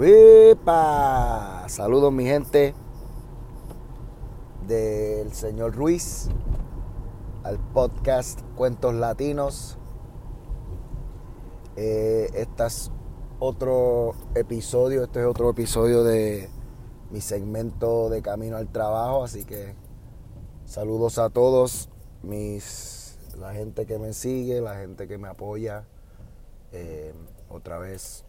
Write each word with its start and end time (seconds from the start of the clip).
¡Wipa! 0.00 1.68
Saludos 1.68 2.10
mi 2.10 2.24
gente 2.24 2.74
del 4.66 5.30
señor 5.34 5.76
Ruiz 5.76 6.30
al 7.42 7.58
podcast 7.74 8.40
Cuentos 8.56 8.94
Latinos. 8.94 9.76
Eh, 11.76 12.30
este 12.32 12.64
es 12.64 12.90
otro 13.40 14.14
episodio, 14.34 15.04
este 15.04 15.20
es 15.20 15.26
otro 15.26 15.50
episodio 15.50 16.02
de 16.02 16.48
mi 17.10 17.20
segmento 17.20 18.08
de 18.08 18.22
Camino 18.22 18.56
al 18.56 18.72
Trabajo, 18.72 19.24
así 19.24 19.44
que 19.44 19.74
saludos 20.64 21.18
a 21.18 21.28
todos, 21.28 21.90
mis, 22.22 23.18
la 23.38 23.52
gente 23.52 23.84
que 23.84 23.98
me 23.98 24.14
sigue, 24.14 24.62
la 24.62 24.76
gente 24.76 25.06
que 25.06 25.18
me 25.18 25.28
apoya. 25.28 25.84
Eh, 26.72 27.12
otra 27.50 27.78
vez 27.78 28.24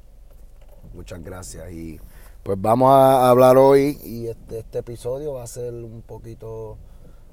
Muchas 0.94 1.24
gracias. 1.24 1.72
Y 1.72 2.00
pues 2.44 2.60
vamos 2.60 2.92
a 2.92 3.30
hablar 3.30 3.58
hoy 3.58 4.00
y 4.04 4.28
este, 4.28 4.60
este 4.60 4.80
episodio 4.80 5.34
va 5.34 5.44
a 5.44 5.48
ser 5.48 5.74
un 5.74 6.02
poquito, 6.02 6.78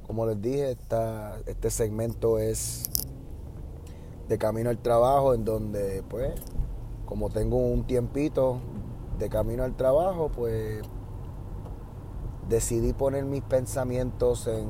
como 0.06 0.26
les 0.26 0.40
dije, 0.40 0.70
esta, 0.72 1.38
este 1.46 1.70
segmento 1.70 2.38
es 2.38 2.90
de 4.28 4.38
camino 4.38 4.70
al 4.70 4.78
trabajo 4.78 5.34
en 5.34 5.44
donde 5.44 6.02
pues 6.08 6.34
como 7.06 7.30
tengo 7.30 7.56
un 7.56 7.86
tiempito 7.86 8.60
de 9.18 9.30
camino 9.30 9.64
al 9.64 9.74
trabajo 9.74 10.30
pues 10.30 10.82
decidí 12.48 12.92
poner 12.92 13.24
mis 13.24 13.42
pensamientos 13.42 14.46
en, 14.46 14.68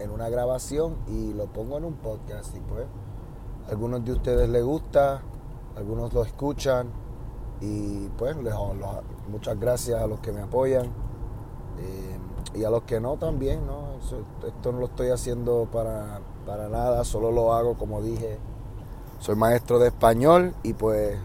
en 0.00 0.10
una 0.10 0.28
grabación 0.28 0.96
y 1.06 1.32
lo 1.32 1.46
pongo 1.46 1.78
en 1.78 1.84
un 1.84 1.94
podcast 1.94 2.56
y 2.56 2.60
pues 2.60 2.86
algunos 3.68 4.04
de 4.04 4.12
ustedes 4.12 4.48
les 4.48 4.64
gusta 4.64 5.22
algunos 5.76 6.12
lo 6.12 6.22
escuchan 6.22 6.88
y 7.60 8.08
pues 8.18 8.36
les, 8.36 8.54
muchas 9.28 9.58
gracias 9.58 10.00
a 10.00 10.06
los 10.06 10.20
que 10.20 10.32
me 10.32 10.42
apoyan 10.42 10.86
eh, 11.78 12.18
y 12.54 12.64
a 12.64 12.70
los 12.70 12.82
que 12.82 13.00
no 13.00 13.16
también, 13.16 13.66
¿no? 13.66 13.92
esto 14.46 14.72
no 14.72 14.80
lo 14.80 14.86
estoy 14.86 15.10
haciendo 15.10 15.68
para, 15.70 16.20
para 16.46 16.68
nada, 16.68 17.04
solo 17.04 17.30
lo 17.30 17.52
hago 17.52 17.78
como 17.78 18.02
dije, 18.02 18.38
soy 19.20 19.36
maestro 19.36 19.78
de 19.78 19.88
español 19.88 20.54
y 20.62 20.72
pues 20.74 21.18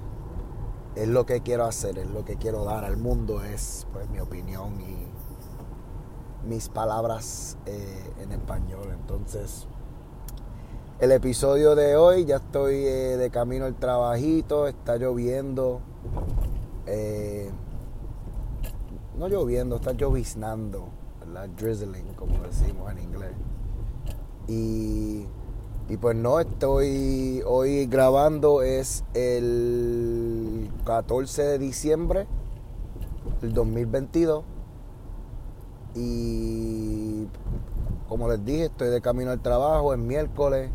es 0.96 1.08
lo 1.08 1.26
que 1.26 1.42
quiero 1.42 1.66
hacer, 1.66 1.98
es 1.98 2.10
lo 2.10 2.26
que 2.26 2.38
quiero 2.38 2.64
dar 2.64 2.86
al 2.86 2.98
mundo, 2.98 3.44
es 3.44 3.88
pues 3.94 4.10
mi 4.10 4.20
opinión 4.20 4.80
y 4.82 5.08
mis 6.48 6.70
palabras 6.70 7.58
eh, 7.66 8.14
en 8.20 8.32
español. 8.32 8.90
Entonces, 8.94 9.68
el 11.00 11.12
episodio 11.12 11.76
de 11.76 11.96
hoy, 11.96 12.26
ya 12.26 12.38
estoy 12.38 12.76
eh, 12.76 13.18
de 13.18 13.30
camino 13.30 13.66
al 13.66 13.76
trabajito, 13.76 14.68
está 14.68 14.98
lloviendo. 14.98 15.80
Eh, 16.88 17.52
no 19.16 19.28
lloviendo, 19.28 19.76
está 19.76 19.92
lloviznando, 19.92 20.90
¿verdad? 21.20 21.50
Drizzling, 21.50 22.14
como 22.16 22.40
decimos 22.42 22.92
en 22.92 23.00
inglés. 23.00 23.32
Y, 24.48 25.26
y 25.88 25.98
pues 25.98 26.16
no, 26.16 26.40
estoy 26.40 27.44
hoy 27.46 27.86
grabando, 27.86 28.64
es 28.64 29.04
el 29.14 30.72
14 30.84 31.44
de 31.44 31.60
diciembre 31.60 32.28
del 33.42 33.54
2022. 33.54 34.44
Y 35.94 37.28
como 38.10 38.28
les 38.30 38.44
dije, 38.44 38.66
estoy 38.66 38.90
de 38.90 39.02
camino 39.02 39.30
al 39.30 39.42
trabajo, 39.42 39.94
es 39.94 40.00
miércoles. 40.00 40.72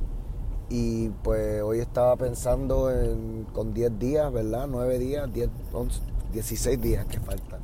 Y 0.75 1.11
pues 1.23 1.61
hoy 1.61 1.81
estaba 1.81 2.17
pensando 2.17 2.91
en, 2.91 3.45
con 3.53 3.75
10 3.75 3.99
días, 3.99 4.33
¿verdad? 4.33 4.67
9 4.71 4.99
días, 4.99 5.31
10, 5.31 5.51
11, 5.71 6.01
16 6.33 6.81
días 6.81 7.05
que 7.05 7.21
faltan. 7.21 7.61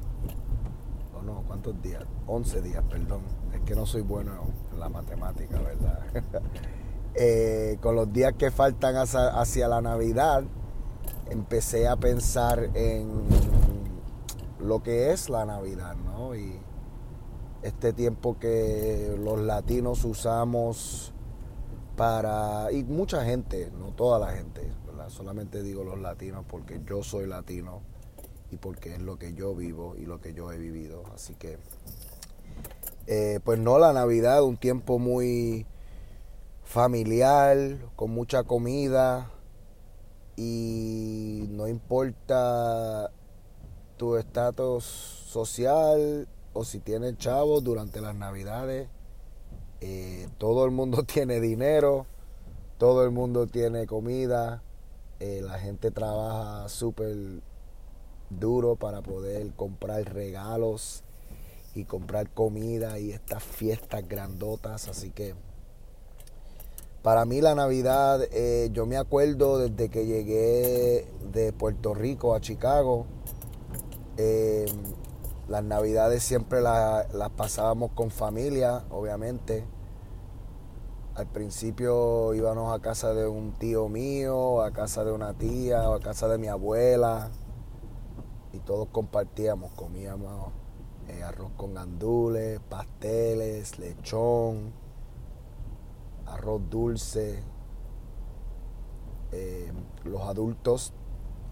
O 1.18 1.22
no, 1.22 1.42
¿cuántos 1.46 1.80
días? 1.80 2.04
11 2.26 2.60
días, 2.60 2.84
perdón. 2.86 3.22
Es 3.54 3.60
que 3.62 3.74
no 3.74 3.86
soy 3.86 4.02
bueno 4.02 4.32
en 4.70 4.78
la 4.78 4.90
matemática, 4.90 5.58
¿verdad? 5.58 6.00
eh, 7.14 7.78
con 7.80 7.96
los 7.96 8.12
días 8.12 8.34
que 8.34 8.50
faltan 8.50 8.96
hacia, 8.96 9.28
hacia 9.40 9.68
la 9.68 9.80
Navidad, 9.80 10.44
empecé 11.30 11.88
a 11.88 11.96
pensar 11.96 12.68
en 12.74 13.08
lo 14.60 14.82
que 14.82 15.12
es 15.12 15.30
la 15.30 15.46
Navidad, 15.46 15.96
¿no? 15.96 16.34
Y 16.36 16.60
este 17.62 17.94
tiempo 17.94 18.38
que 18.38 19.16
los 19.18 19.40
latinos 19.40 20.04
usamos 20.04 21.14
para, 21.98 22.70
y 22.70 22.84
mucha 22.84 23.24
gente, 23.24 23.70
no 23.76 23.88
toda 23.88 24.20
la 24.20 24.32
gente, 24.32 24.62
solamente 25.10 25.62
digo 25.62 25.84
los 25.84 25.98
latinos 25.98 26.44
porque 26.48 26.80
yo 26.86 27.02
soy 27.02 27.26
latino 27.26 27.82
y 28.50 28.56
porque 28.56 28.94
es 28.94 29.00
lo 29.00 29.18
que 29.18 29.34
yo 29.34 29.54
vivo 29.54 29.96
y 29.96 30.06
lo 30.06 30.20
que 30.20 30.32
yo 30.32 30.52
he 30.52 30.58
vivido. 30.58 31.02
Así 31.14 31.34
que, 31.34 31.58
eh, 33.06 33.40
pues 33.44 33.58
no, 33.58 33.78
la 33.78 33.92
Navidad, 33.92 34.42
un 34.44 34.56
tiempo 34.56 34.98
muy 34.98 35.66
familiar, 36.64 37.58
con 37.96 38.10
mucha 38.10 38.44
comida 38.44 39.30
y 40.36 41.46
no 41.50 41.66
importa 41.66 43.10
tu 43.96 44.16
estatus 44.16 44.84
social 44.84 46.28
o 46.52 46.64
si 46.64 46.78
tienes 46.78 47.18
chavos 47.18 47.64
durante 47.64 48.00
las 48.00 48.14
navidades 48.14 48.88
eh, 49.80 50.28
todo 50.38 50.64
el 50.64 50.70
mundo 50.70 51.02
tiene 51.06 51.40
dinero, 51.40 52.06
todo 52.78 53.04
el 53.04 53.10
mundo 53.10 53.46
tiene 53.46 53.86
comida, 53.86 54.62
eh, 55.20 55.40
la 55.42 55.58
gente 55.58 55.90
trabaja 55.90 56.68
súper 56.68 57.16
duro 58.30 58.76
para 58.76 59.02
poder 59.02 59.52
comprar 59.54 60.12
regalos 60.12 61.02
y 61.74 61.84
comprar 61.84 62.28
comida 62.30 62.98
y 62.98 63.12
estas 63.12 63.42
fiestas 63.42 64.06
grandotas, 64.08 64.88
así 64.88 65.10
que 65.10 65.34
para 67.02 67.24
mí 67.24 67.40
la 67.40 67.54
Navidad, 67.54 68.20
eh, 68.32 68.70
yo 68.72 68.84
me 68.84 68.96
acuerdo 68.96 69.58
desde 69.58 69.88
que 69.88 70.04
llegué 70.04 71.06
de 71.32 71.52
Puerto 71.52 71.94
Rico 71.94 72.34
a 72.34 72.40
Chicago, 72.40 73.06
las 75.48 75.64
navidades 75.64 76.22
siempre 76.22 76.60
las, 76.60 77.06
pasábamos 77.36 77.92
con 77.92 78.10
familia, 78.10 78.84
obviamente. 78.90 79.64
Al 81.14 81.26
principio 81.26 82.34
íbamos 82.34 82.72
a 82.72 82.80
casa 82.80 83.14
de 83.14 83.26
un 83.26 83.52
tío 83.52 83.88
mío, 83.88 84.62
a 84.62 84.70
casa 84.72 85.04
de 85.04 85.10
una 85.10 85.32
tía, 85.32 85.88
o 85.88 85.94
a 85.94 86.00
casa 86.00 86.28
de 86.28 86.38
mi 86.38 86.48
abuela. 86.48 87.30
Y 88.52 88.58
todos 88.60 88.88
compartíamos, 88.92 89.72
comíamos 89.72 90.52
eh, 91.08 91.22
arroz 91.22 91.50
con 91.56 91.74
gandules, 91.74 92.60
pasteles, 92.68 93.78
lechón, 93.78 94.72
arroz 96.26 96.60
dulce. 96.68 97.42
Eh, 99.32 99.72
los 100.04 100.22
adultos 100.22 100.92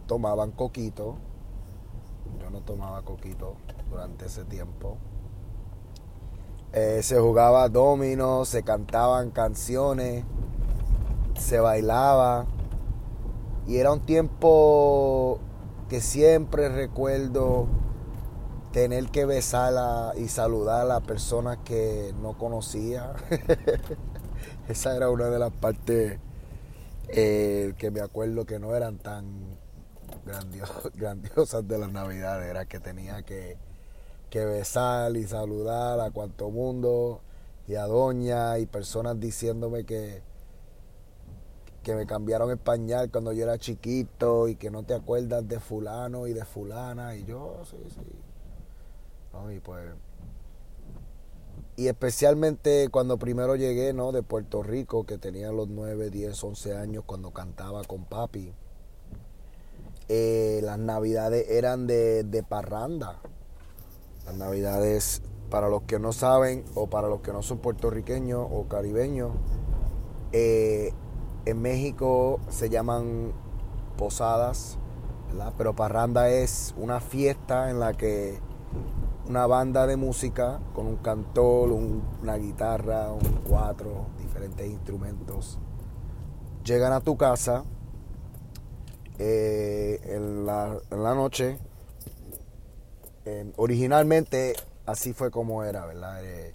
tomaban 0.07 0.53
coquito. 0.53 1.17
Yo 2.41 2.51
no 2.51 2.61
tomaba 2.61 3.03
coquito 3.03 3.57
durante 3.91 4.27
ese 4.27 4.45
tiempo. 4.45 4.97
Eh, 6.73 7.01
se 7.03 7.19
jugaba 7.19 7.69
domino, 7.69 8.45
se 8.45 8.63
cantaban 8.63 9.31
canciones, 9.31 10.25
se 11.39 11.61
bailaba. 11.61 12.47
Y 13.67 13.79
era 13.79 13.93
un 13.93 14.01
tiempo 14.01 15.41
que 15.89 16.01
siempre 16.01 16.69
recuerdo 16.69 17.67
tener 18.73 19.09
que 19.09 19.25
besar 19.25 19.73
y 20.19 20.29
saludar 20.29 20.83
a 20.83 20.85
las 20.85 21.03
personas 21.03 21.59
que 21.65 22.13
no 22.21 22.37
conocía. 22.37 23.15
Esa 24.69 24.95
era 24.95 25.09
una 25.09 25.31
de 25.31 25.39
las 25.39 25.53
partes 25.53 26.19
eh, 27.09 27.73
que 27.79 27.91
me 27.91 28.01
acuerdo 28.01 28.45
que 28.45 28.59
no 28.59 28.75
eran 28.75 28.99
tan 28.99 29.59
grandiosas 30.95 31.67
de 31.67 31.79
las 31.79 31.91
navidades. 31.91 32.49
Era 32.49 32.67
que 32.67 32.81
tenía 32.81 33.23
que 33.23 33.57
que 34.31 34.45
besar 34.45 35.17
y 35.17 35.27
saludar 35.27 36.01
a 36.01 36.11
cuanto 36.11 36.51
mundo 36.51 37.21
y 37.69 37.77
a 37.77 37.87
doña 37.87 38.59
y 38.59 38.67
personas 38.67 39.19
diciéndome 39.19 39.85
que, 39.85 40.23
que 41.83 41.95
me 41.95 42.07
cambiaron 42.07 42.51
el 42.51 42.59
pañal 42.59 43.11
cuando 43.11 43.33
yo 43.33 43.45
era 43.45 43.59
chiquito 43.59 44.49
y 44.49 44.57
que 44.57 44.71
no 44.71 44.83
te 44.83 44.95
acuerdas 44.95 45.47
de 45.49 45.61
fulano 45.61 46.27
y 46.27 46.33
de 46.33 46.45
fulana 46.45 47.15
y 47.15 47.25
yo 47.25 47.63
sí, 47.65 47.77
sí. 47.89 49.55
y 49.55 49.61
pues 49.61 49.95
y 51.77 51.89
especialmente 51.89 52.89
cuando 52.91 53.19
primero 53.19 53.55
llegué, 53.55 53.93
¿no? 53.93 54.11
De 54.11 54.23
Puerto 54.23 54.63
Rico, 54.63 55.05
que 55.05 55.19
tenía 55.19 55.53
los 55.53 55.69
9, 55.69 56.09
10, 56.09 56.43
11 56.43 56.75
años 56.75 57.05
cuando 57.05 57.33
cantaba 57.33 57.85
con 57.85 58.07
papi. 58.07 58.51
Eh, 60.09 60.61
las 60.63 60.79
navidades 60.79 61.49
eran 61.51 61.87
de, 61.87 62.45
parranda. 62.49 63.19
Las 64.25 64.37
navidades, 64.37 65.23
para 65.51 65.69
los 65.69 65.83
que 65.83 65.99
no 65.99 66.13
saben 66.13 66.65
o 66.75 66.89
para 66.89 67.09
los 67.09 67.21
que 67.21 67.33
no 67.33 67.43
son 67.43 67.59
puertorriqueños 67.59 68.47
o 68.51 68.67
caribeños, 68.69 69.33
eh, 70.33 70.93
en 71.45 71.63
México 71.63 72.41
se 72.49 72.69
llaman 72.69 73.33
posadas. 73.97 74.79
Pero 75.59 75.75
parranda 75.75 76.31
es 76.31 76.73
una 76.79 77.01
fiesta 77.01 77.69
en 77.69 77.81
la 77.81 77.93
que 77.93 78.39
una 79.29 79.47
banda 79.47 79.87
de 79.87 79.97
música 79.97 80.61
con 80.73 80.87
un 80.87 80.97
cantor, 80.97 81.73
una 81.73 82.37
guitarra, 82.37 83.13
un 83.13 83.41
cuatro, 83.47 84.07
diferentes 84.19 84.67
instrumentos, 84.67 85.59
llegan 86.65 86.93
a 86.93 87.01
tu 87.01 87.17
casa 87.17 87.65
eh, 89.19 90.01
en, 90.05 90.47
la, 90.47 90.81
noche. 90.91 91.59
Eh, 93.25 93.53
originalmente 93.57 94.55
así 94.85 95.13
fue 95.13 95.31
como 95.31 95.65
era, 95.65 95.87
¿verdad? 95.87 96.25
Eh, 96.25 96.53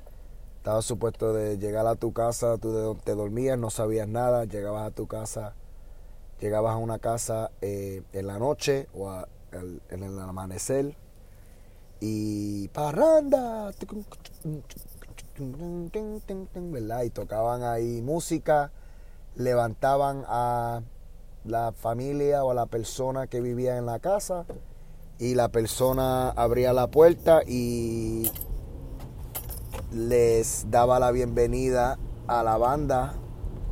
estaba 0.58 0.81
supuesto 0.81 1.34
de 1.34 1.58
llegar 1.58 1.88
a 1.88 1.96
tu 1.96 2.13
casa, 2.13 2.58
tú 2.58 2.96
te 3.04 3.16
dormías, 3.16 3.58
no 3.58 3.69
sabías 3.69 4.08
nada, 4.08 4.46
llegabas 4.46 4.88
a 4.88 4.92
tu 4.92 5.08
casa, 5.08 5.56
llegabas 6.40 6.74
a 6.74 6.78
una 6.78 7.00
casa 7.00 7.52
en 7.62 8.28
la 8.28 8.38
noche 8.38 8.88
o 8.94 9.12
en 9.52 10.04
el 10.04 10.19
amanecer 10.19 10.96
y 12.00 12.68
parranda, 12.69 13.72
¿verdad? 16.56 17.04
Y 17.04 17.10
tocaban 17.10 17.63
ahí 17.63 18.02
música, 18.02 18.72
levantaban 19.36 20.24
a 20.28 20.81
la 21.43 21.71
familia 21.71 22.43
o 22.43 22.53
la 22.53 22.65
persona 22.65 23.27
que 23.27 23.41
vivía 23.41 23.77
en 23.77 23.85
la 23.85 23.99
casa 23.99 24.45
y 25.17 25.35
la 25.35 25.49
persona 25.49 26.29
abría 26.29 26.73
la 26.73 26.88
puerta 26.88 27.41
y 27.45 28.31
les 29.91 30.69
daba 30.69 30.99
la 30.99 31.11
bienvenida 31.11 31.99
a 32.27 32.43
la 32.43 32.57
banda 32.57 33.13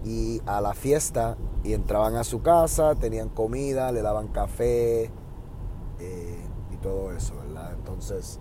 y 0.04 0.42
a 0.45 0.62
la 0.62 0.74
fiesta 0.74 1.38
y 1.63 1.74
entraban 1.74 2.16
a 2.16 2.24
su 2.24 2.42
casa, 2.42 2.95
tenían 2.95 3.30
comida, 3.30 3.92
le 3.92 4.01
daban 4.01 4.27
café 4.30 5.12
eh, 6.00 6.48
y 6.71 6.77
todo 6.77 7.12
eso, 7.12 7.36
¿verdad? 7.36 7.74
Entonces, 7.74 8.39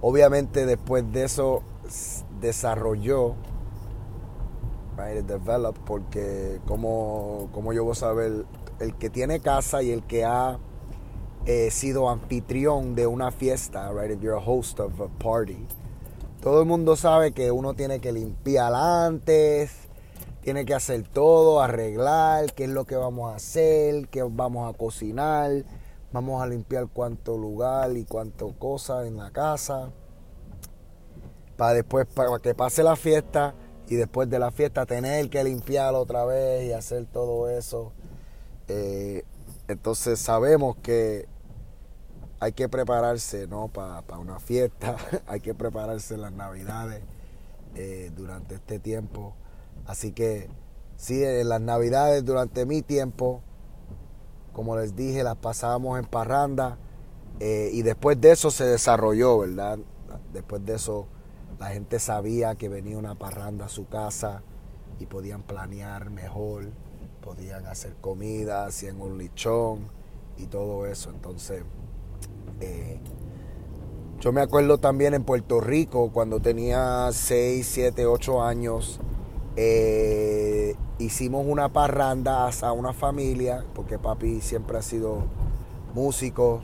obviamente 0.00 0.66
después 0.66 1.10
de 1.12 1.24
eso 1.24 1.62
desarrolló, 2.40 3.34
right, 4.96 5.24
develop, 5.26 5.76
porque 5.84 6.60
como, 6.66 7.48
como 7.52 7.72
yo 7.72 7.84
voy 7.84 7.92
a 7.92 7.96
saber, 7.96 8.46
el 8.80 8.96
que 8.96 9.10
tiene 9.10 9.40
casa 9.40 9.82
y 9.82 9.90
el 9.90 10.02
que 10.04 10.24
ha 10.24 10.58
eh, 11.46 11.70
sido 11.70 12.08
anfitrión 12.08 12.94
de 12.94 13.06
una 13.06 13.30
fiesta, 13.30 13.92
right, 13.92 14.10
if 14.10 14.20
you're 14.20 14.36
a 14.36 14.44
host 14.44 14.80
of 14.80 15.00
a 15.00 15.08
party, 15.18 15.66
todo 16.40 16.60
el 16.60 16.66
mundo 16.66 16.96
sabe 16.96 17.32
que 17.32 17.50
uno 17.50 17.74
tiene 17.74 18.00
que 18.00 18.12
limpiar 18.12 18.72
antes, 18.74 19.72
tiene 20.42 20.64
que 20.64 20.74
hacer 20.74 21.02
todo, 21.02 21.60
arreglar, 21.60 22.52
qué 22.52 22.64
es 22.64 22.70
lo 22.70 22.84
que 22.84 22.96
vamos 22.96 23.32
a 23.32 23.36
hacer, 23.36 24.08
qué 24.08 24.22
vamos 24.22 24.72
a 24.72 24.76
cocinar 24.76 25.64
Vamos 26.14 26.40
a 26.40 26.46
limpiar 26.46 26.86
cuánto 26.92 27.36
lugar 27.36 27.90
y 27.96 28.04
cuánto 28.04 28.52
cosa 28.56 29.04
en 29.04 29.16
la 29.16 29.32
casa. 29.32 29.90
Para 31.56 31.74
después, 31.74 32.06
para 32.06 32.38
que 32.38 32.54
pase 32.54 32.84
la 32.84 32.94
fiesta 32.94 33.56
y 33.88 33.96
después 33.96 34.30
de 34.30 34.38
la 34.38 34.52
fiesta 34.52 34.86
tener 34.86 35.28
que 35.28 35.42
limpiar 35.42 35.92
otra 35.96 36.24
vez 36.24 36.66
y 36.68 36.72
hacer 36.72 37.06
todo 37.06 37.50
eso. 37.50 37.90
Eh, 38.68 39.24
entonces 39.68 40.18
sabemos 40.18 40.76
que 40.76 41.26
hay 42.40 42.52
que 42.52 42.68
prepararse 42.68 43.46
¿no? 43.46 43.68
para 43.68 44.18
una 44.18 44.38
fiesta, 44.38 44.96
hay 45.26 45.40
que 45.40 45.54
prepararse 45.54 46.16
las 46.16 46.32
navidades 46.32 47.02
eh, 47.74 48.10
durante 48.16 48.56
este 48.56 48.78
tiempo. 48.78 49.34
Así 49.86 50.12
que 50.12 50.48
sí, 50.96 51.22
en 51.22 51.48
las 51.48 51.60
navidades 51.60 52.24
durante 52.24 52.66
mi 52.66 52.82
tiempo 52.82 53.42
como 54.54 54.76
les 54.76 54.96
dije, 54.96 55.22
las 55.24 55.36
pasábamos 55.36 55.98
en 55.98 56.06
parranda 56.06 56.78
eh, 57.40 57.70
y 57.72 57.82
después 57.82 58.18
de 58.20 58.30
eso 58.30 58.50
se 58.50 58.64
desarrolló, 58.64 59.40
¿verdad? 59.40 59.78
Después 60.32 60.64
de 60.64 60.76
eso 60.76 61.08
la 61.58 61.66
gente 61.70 61.98
sabía 61.98 62.54
que 62.54 62.68
venía 62.68 62.96
una 62.96 63.16
parranda 63.16 63.66
a 63.66 63.68
su 63.68 63.88
casa 63.88 64.42
y 65.00 65.06
podían 65.06 65.42
planear 65.42 66.08
mejor, 66.08 66.70
podían 67.24 67.66
hacer 67.66 67.94
comida, 68.00 68.66
hacían 68.66 69.00
un 69.00 69.16
lichón 69.16 69.88
y 70.36 70.46
todo 70.46 70.86
eso. 70.86 71.10
Entonces, 71.10 71.62
eh, 72.60 73.00
yo 74.20 74.32
me 74.32 74.42
acuerdo 74.42 74.78
también 74.78 75.14
en 75.14 75.24
Puerto 75.24 75.60
Rico 75.60 76.10
cuando 76.12 76.40
tenía 76.40 77.08
6, 77.10 77.66
7, 77.66 78.06
8 78.06 78.42
años. 78.42 79.00
Eh, 79.56 80.76
hicimos 80.98 81.46
una 81.48 81.72
parranda 81.72 82.48
a 82.48 82.72
una 82.72 82.92
familia, 82.92 83.64
porque 83.74 83.98
papi 83.98 84.40
siempre 84.40 84.78
ha 84.78 84.82
sido 84.82 85.24
músico 85.94 86.62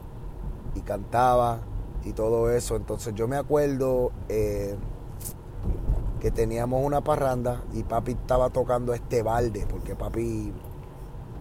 y 0.75 0.81
cantaba 0.81 1.61
y 2.05 2.13
todo 2.13 2.51
eso. 2.51 2.77
Entonces 2.77 3.15
yo 3.15 3.27
me 3.27 3.37
acuerdo 3.37 4.13
eh, 4.29 4.77
que 6.21 6.31
teníamos 6.31 6.85
una 6.85 7.01
parranda 7.01 7.65
y 7.73 7.83
papi 7.83 8.13
estaba 8.13 8.51
tocando 8.51 8.93
este 8.93 9.23
balde, 9.23 9.67
porque 9.69 9.97
papi 9.97 10.53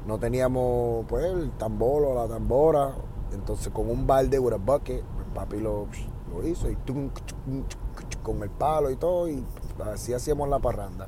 no 0.08 0.18
teníamos 0.18 1.06
pues 1.08 1.26
el 1.26 1.52
tambor 1.52 2.04
o 2.06 2.16
la 2.16 2.28
tambora. 2.28 2.96
Entonces 3.34 3.72
con 3.72 3.90
un 3.90 4.08
balde, 4.08 4.40
with 4.40 4.54
a 4.54 4.58
bucket, 4.58 5.04
papi 5.36 5.60
lo, 5.60 5.88
hizo 6.44 6.70
y 6.72 6.78
con 8.24 8.42
el 8.42 8.50
palo 8.50 8.90
y 8.90 8.96
todo, 8.96 9.30
y 9.30 9.44
así 9.94 10.14
hacíamos 10.14 10.48
la 10.50 10.60
parranda. 10.60 11.08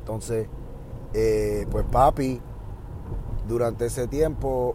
Entonces, 0.00 0.48
eh, 1.14 1.66
pues 1.70 1.86
papi, 1.90 2.40
durante 3.46 3.86
ese 3.86 4.08
tiempo 4.08 4.74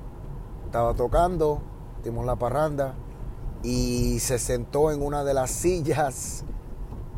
estaba 0.65 0.93
tocando, 0.93 1.61
dimos 2.03 2.25
la 2.25 2.37
parranda 2.37 2.95
y 3.61 4.19
se 4.19 4.39
sentó 4.39 4.91
en 4.91 5.03
una 5.03 5.23
de 5.23 5.33
las 5.33 5.51
sillas, 5.51 6.45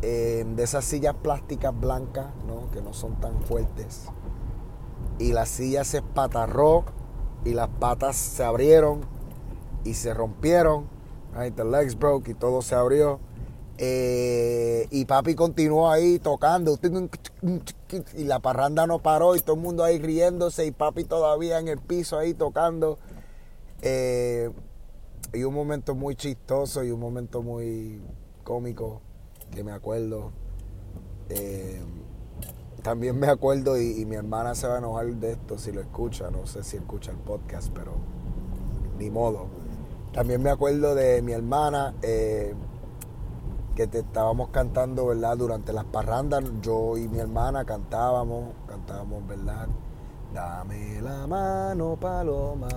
de 0.01 0.63
esas 0.63 0.83
sillas 0.85 1.15
plásticas 1.21 1.79
blancas, 1.79 2.27
¿no? 2.47 2.69
que 2.71 2.81
no 2.81 2.93
son 2.93 3.19
tan 3.19 3.41
fuertes. 3.43 4.05
Y 5.19 5.33
la 5.33 5.45
silla 5.45 5.83
se 5.83 5.97
espatarró 5.97 6.85
y 7.45 7.53
las 7.53 7.69
patas 7.69 8.15
se 8.15 8.43
abrieron 8.43 9.01
y 9.83 9.93
se 9.93 10.13
rompieron. 10.13 10.87
Right? 11.35 11.55
The 11.55 11.63
legs 11.63 11.97
broke 11.97 12.31
y 12.31 12.33
todo 12.33 12.61
se 12.61 12.75
abrió. 12.75 13.19
Eh, 13.77 14.87
y 14.91 15.05
papi 15.05 15.35
continuó 15.35 15.89
ahí 15.89 16.19
tocando. 16.19 16.77
Y 18.15 18.23
la 18.25 18.39
parranda 18.39 18.85
no 18.85 18.99
paró 18.99 19.35
y 19.35 19.39
todo 19.39 19.55
el 19.55 19.61
mundo 19.61 19.83
ahí 19.83 19.99
riéndose 19.99 20.65
y 20.65 20.71
papi 20.71 21.03
todavía 21.03 21.59
en 21.59 21.67
el 21.67 21.79
piso 21.79 22.17
ahí 22.17 22.33
tocando. 22.33 22.97
Eh, 23.81 24.51
y 25.33 25.43
un 25.43 25.53
momento 25.53 25.95
muy 25.95 26.15
chistoso 26.15 26.83
y 26.83 26.91
un 26.91 26.99
momento 26.99 27.41
muy 27.41 28.01
cómico 28.43 29.01
que 29.51 29.63
me 29.63 29.71
acuerdo. 29.71 30.31
Eh, 31.29 31.81
también 32.81 33.19
me 33.19 33.27
acuerdo 33.27 33.79
y, 33.79 34.05
mi 34.05 34.15
hermana 34.15 34.55
se 34.55 34.67
va 34.67 34.75
a 34.75 34.77
enojar 34.79 35.05
de 35.05 35.33
esto 35.33 35.57
si 35.57 35.71
lo 35.71 35.81
escucha. 35.81 36.31
No 36.31 36.45
sé 36.47 36.63
si 36.63 36.77
escucha 36.77 37.11
el 37.11 37.17
podcast, 37.17 37.69
pero 37.73 37.93
ni 38.97 39.09
modo. 39.09 39.47
También 40.13 40.41
me 40.41 40.49
acuerdo 40.49 40.95
de 40.95 41.21
mi 41.21 41.31
hermana 41.31 41.93
que 43.75 43.87
te 43.87 43.99
estábamos 43.99 44.49
cantando, 44.49 45.07
¿verdad? 45.07 45.37
Durante 45.37 45.73
las 45.73 45.85
parrandas, 45.85 46.43
yo 46.61 46.97
y 46.97 47.07
mi 47.07 47.19
hermana 47.19 47.65
cantábamos, 47.65 48.53
cantábamos, 48.67 49.25
¿verdad? 49.27 49.67
Dame 50.33 51.01
la 51.01 51.27
mano, 51.27 51.97
paloma, 51.99 52.67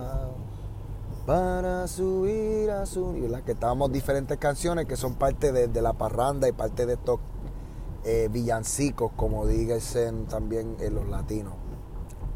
para 1.26 1.87
subir 1.88 2.71
a 2.71 2.87
su... 2.87 3.12
¿verdad? 3.12 3.43
Que 3.43 3.52
estábamos 3.52 3.93
diferentes 3.93 4.37
canciones 4.38 4.87
que 4.87 4.97
son 4.97 5.14
parte 5.14 5.52
de, 5.52 5.83
la 5.83 5.93
parranda 5.93 6.49
y 6.49 6.52
parte 6.52 6.87
de 6.87 6.95
estos 6.95 7.21
eh, 8.04 8.28
villancicos, 8.31 9.12
como 9.16 9.47
dicen 9.47 10.26
también 10.26 10.76
en 10.81 10.95
los 10.95 11.09
latinos. 11.09 11.54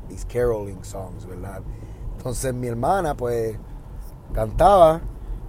These 0.08 0.26
caroling 0.26 0.84
songs, 0.84 1.26
¿verdad? 1.26 1.62
Entonces 2.16 2.54
mi 2.54 2.66
hermana, 2.66 3.14
pues, 3.14 3.58
cantaba 4.32 5.02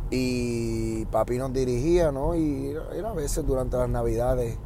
y 0.10 1.06
papi 1.06 1.38
nos 1.38 1.54
dirigía, 1.54 2.12
¿no? 2.12 2.36
Y 2.36 2.76
era 2.94 3.12
a 3.12 3.14
veces 3.14 3.46
durante 3.46 3.78
las 3.78 3.90
navidades. 3.90 4.58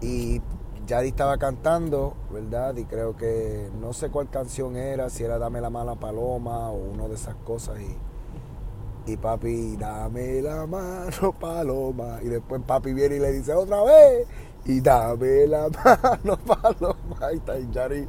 Y 0.00 0.40
Yadi 0.86 1.08
estaba 1.08 1.38
cantando, 1.38 2.14
¿verdad? 2.30 2.76
Y 2.76 2.84
creo 2.84 3.16
que 3.16 3.70
no 3.80 3.92
sé 3.92 4.10
cuál 4.10 4.28
canción 4.30 4.76
era, 4.76 5.10
si 5.10 5.22
era 5.22 5.38
Dame 5.38 5.60
la 5.60 5.70
mala 5.70 5.94
paloma 5.94 6.70
o 6.70 6.76
una 6.76 7.08
de 7.08 7.14
esas 7.14 7.36
cosas. 7.36 7.78
Y, 7.80 9.12
y 9.12 9.16
papi, 9.16 9.76
dame 9.76 10.42
la 10.42 10.66
mano 10.66 11.32
paloma. 11.40 12.18
Y 12.22 12.26
después 12.26 12.62
papi 12.66 12.92
viene 12.92 13.16
y 13.16 13.20
le 13.20 13.32
dice 13.32 13.54
otra 13.54 13.82
vez. 13.82 14.26
Y 14.64 14.80
dame 14.80 15.46
la 15.46 15.68
mano 15.84 16.36
paloma. 16.38 17.16
Ahí 17.20 17.36
está, 17.36 17.58
y 17.58 17.70
Yari 17.70 18.08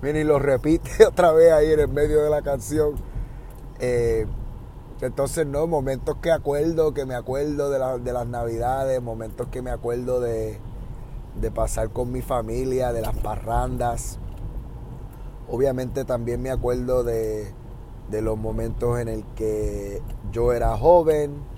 viene 0.00 0.20
y 0.20 0.24
lo 0.24 0.38
repite 0.38 1.04
otra 1.06 1.32
vez 1.32 1.52
ahí 1.52 1.72
en 1.72 1.80
el 1.80 1.88
medio 1.88 2.22
de 2.22 2.30
la 2.30 2.42
canción. 2.42 2.94
Eh, 3.80 4.26
entonces, 5.00 5.44
no, 5.44 5.66
momentos 5.66 6.16
que 6.22 6.30
acuerdo, 6.30 6.94
que 6.94 7.04
me 7.04 7.16
acuerdo 7.16 7.70
de, 7.70 8.12
las 8.12 8.26
navidades, 8.28 9.02
momentos 9.02 9.48
que 9.48 9.60
me 9.60 9.72
acuerdo 9.72 10.20
de, 10.20 10.60
pasar 11.50 11.90
con 11.90 12.12
mi 12.12 12.22
familia, 12.22 12.92
de 12.92 13.02
las 13.02 13.16
parrandas. 13.16 14.18
Obviamente 15.48 16.04
también 16.04 16.40
me 16.40 16.50
acuerdo 16.50 17.04
de, 17.04 17.52
de 18.10 18.22
los 18.22 18.38
momentos 18.38 18.98
en 19.00 19.08
el 19.08 19.24
que 19.34 20.00
yo 20.30 20.52
era 20.52 20.76
joven 20.76 21.52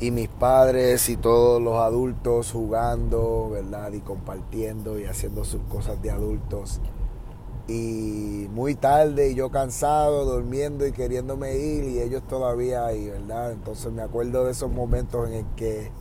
y 0.00 0.10
mis 0.10 0.28
padres 0.28 1.08
y 1.08 1.16
todos 1.16 1.62
los 1.62 1.76
adultos 1.76 2.50
jugando, 2.50 3.50
¿verdad? 3.50 3.92
Y 3.92 4.00
compartiendo 4.00 4.98
y 4.98 5.04
haciendo 5.04 5.44
sus 5.44 5.62
cosas 5.62 6.02
de 6.02 6.10
adultos. 6.10 6.80
Y 7.68 8.48
muy 8.52 8.74
tarde 8.74 9.30
y 9.30 9.34
yo 9.36 9.50
cansado, 9.50 10.24
durmiendo 10.24 10.84
y 10.86 10.92
queriéndome 10.92 11.56
ir 11.56 11.84
y 11.84 12.00
ellos 12.00 12.22
todavía 12.28 12.84
ahí, 12.84 13.08
¿verdad? 13.08 13.52
Entonces 13.52 13.92
me 13.92 14.02
acuerdo 14.02 14.44
de 14.44 14.50
esos 14.50 14.70
momentos 14.72 15.28
en 15.28 15.34
el 15.34 15.46
que 15.54 15.92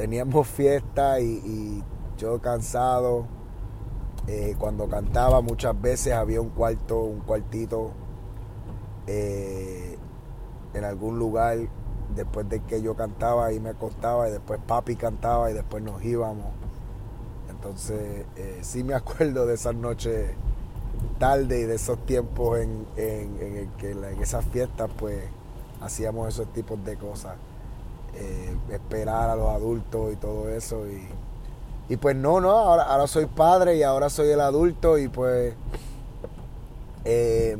teníamos 0.00 0.48
fiesta 0.48 1.20
y, 1.20 1.84
yo 2.16 2.40
cansado. 2.40 3.26
Eh, 4.26 4.54
cuando 4.58 4.88
cantaba 4.88 5.42
muchas 5.42 5.78
veces 5.78 6.14
había 6.14 6.40
un 6.40 6.50
cuarto, 6.50 7.02
un 7.02 7.20
cuartito 7.20 7.90
eh, 9.06 9.98
en 10.72 10.84
algún 10.84 11.18
lugar 11.18 11.58
después 12.14 12.48
de 12.48 12.60
que 12.60 12.80
yo 12.80 12.94
cantaba 12.94 13.52
y 13.52 13.60
me 13.60 13.70
acostaba 13.70 14.28
y 14.28 14.32
después 14.32 14.60
papi 14.66 14.96
cantaba 14.96 15.50
y 15.50 15.54
después 15.54 15.82
nos 15.82 16.02
íbamos. 16.02 16.46
Entonces 17.50 18.24
eh, 18.36 18.58
sí 18.62 18.82
me 18.82 18.94
acuerdo 19.00 19.44
de 19.44 19.54
esas 19.54 19.74
noches 19.74 20.30
tarde 21.18 21.60
y 21.60 21.64
de 21.64 21.74
esos 21.74 21.98
tiempos 22.06 22.58
en, 22.58 22.86
en, 22.96 23.70
que 23.78 23.90
en 23.90 24.22
esas 24.22 24.46
fiestas 24.46 24.90
pues 24.98 25.24
hacíamos 25.82 26.28
esos 26.28 26.50
tipos 26.54 26.82
de 26.84 26.96
cosas. 26.96 27.36
Eh, 28.14 28.56
esperar 28.70 29.30
a 29.30 29.36
los 29.36 29.48
adultos 29.48 30.12
y 30.12 30.16
todo 30.16 30.48
eso. 30.48 30.84
Y, 31.88 31.96
pues 31.96 32.14
no, 32.14 32.40
no, 32.40 32.50
ahora, 32.50 32.84
ahora 32.84 33.06
soy 33.06 33.26
padre 33.26 33.76
y 33.76 33.82
ahora 33.82 34.10
soy 34.10 34.28
el 34.28 34.40
adulto 34.40 34.96
y 34.96 35.08
pues 35.08 35.54
eh, 37.04 37.56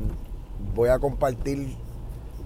voy 0.74 0.90
a 0.90 0.98
compartir 0.98 1.76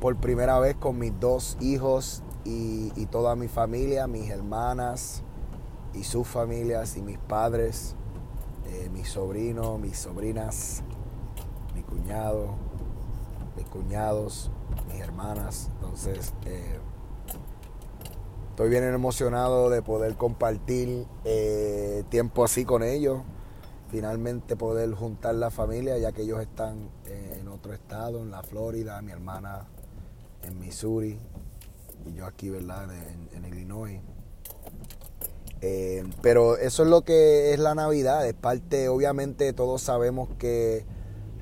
por 0.01 0.17
primera 0.17 0.59
vez 0.59 0.77
con 0.77 0.99
mis 0.99 1.19
dos 1.19 1.57
hijos 1.61 2.23
y, 2.45 2.91
toda 3.07 3.37
mi 3.37 3.49
familia, 3.49 4.07
mis 4.07 4.31
hermanas 4.31 5.23
y 5.93 6.05
sus 6.05 6.27
familias 6.27 6.97
y 6.97 7.03
mis 7.03 7.19
padres, 7.19 7.95
eh, 8.67 8.89
mis 8.93 9.09
sobrinos, 9.09 9.79
mis 9.79 9.99
sobrinas, 9.99 10.83
mi 11.75 11.83
cuñado, 11.83 12.55
mis 13.57 13.67
cuñados, 13.67 14.51
mis 14.89 15.01
hermanas. 15.01 15.71
Entonces, 15.75 16.35
eh, 16.45 16.79
estoy 18.55 18.71
bien 18.71 18.85
emocionado 18.85 19.69
de 19.69 19.83
poder 19.83 20.15
compartir 20.15 21.09
eh, 21.25 22.05
tiempo 22.09 22.45
así 22.45 22.65
con 22.65 22.85
ellos. 22.85 23.23
Finalmente 23.91 24.55
poder 24.55 24.93
juntar 24.93 25.35
la 25.35 25.51
familia, 25.51 25.99
ya 25.99 26.13
que 26.13 26.23
ellos 26.23 26.41
están 26.41 26.89
en 27.05 27.49
otro 27.49 27.73
estado, 27.73 28.23
en 28.23 28.31
la 28.31 28.45
Florida, 28.45 29.03
mi 29.03 29.11
hermana 29.11 29.67
en 30.45 30.61
Missouri 30.61 31.19
y 32.07 32.15
yo 32.15 32.27
aquí, 32.27 32.49
¿verdad? 32.49 32.89
En, 32.95 33.45
Illinois. 33.45 34.01
Eh, 35.61 36.05
pero 36.23 36.57
eso 36.57 36.85
es 36.85 36.89
lo 36.89 37.03
que 37.03 37.53
es 37.53 37.59
la 37.59 37.75
Navidad, 37.75 38.25
es 38.25 38.35
parte, 38.35 38.89
obviamente 38.89 39.53
todos 39.53 39.83
sabemos 39.83 40.29
que 40.39 40.87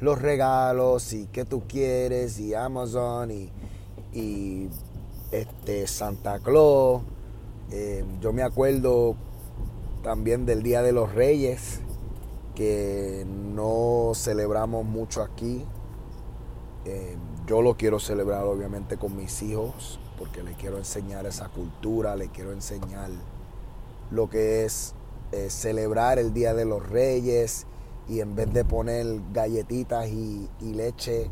los 0.01 0.21
regalos 0.21 1.13
y 1.13 1.27
qué 1.27 1.45
tú 1.45 1.65
quieres 1.69 2.39
y 2.41 2.55
Amazon 2.55 3.31
y, 3.31 3.51
este 5.33 5.87
Santa 5.87 6.39
Claus. 6.39 7.03
Eh, 7.71 8.05
yo 8.21 8.33
me 8.33 8.43
acuerdo 8.43 9.17
también 10.03 10.47
del 10.47 10.63
Día 10.63 10.83
de 10.83 10.93
los 10.93 11.15
Reyes, 11.15 11.81
que 12.55 13.25
no 13.27 14.13
celebramos 14.15 14.85
mucho 14.85 15.23
aquí. 15.23 15.65
Eh, 16.85 17.17
yo 17.47 17.63
lo 17.63 17.77
quiero 17.77 17.99
celebrar 17.99 18.45
obviamente 18.45 18.99
con 18.99 19.17
mis 19.17 19.43
hijos, 19.43 19.99
porque 20.19 20.43
le 20.43 20.53
quiero 20.53 20.77
enseñar 20.77 21.27
esa 21.27 21.49
cultura, 21.49 22.15
le 22.15 22.29
quiero 22.29 22.53
enseñar 22.53 23.11
lo 24.11 24.29
que 24.29 24.65
es 24.65 24.95
eh, 25.33 25.49
celebrar 25.49 26.19
el 26.19 26.35
Día 26.35 26.53
de 26.53 26.67
los 26.67 26.87
Reyes 26.89 27.67
y 28.09 28.21
en 28.21 28.37
vez 28.37 28.53
de 28.53 28.65
poner 28.65 29.07
galletitas 29.33 30.09
y, 30.09 30.49
leche 30.61 31.31